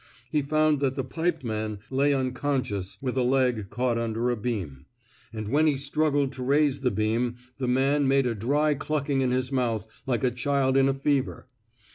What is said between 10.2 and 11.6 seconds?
a child in a fever.